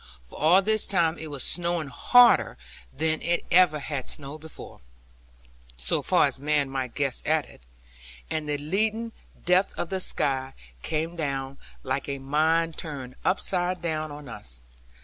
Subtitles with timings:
[0.23, 2.57] For all this time it was snowing harder
[2.91, 4.81] than it ever had snowed before,
[5.77, 7.61] so far as a man might guess at it;
[8.27, 9.11] and the leaden
[9.45, 14.61] depth of the sky came down, like a mine turned upside down on us.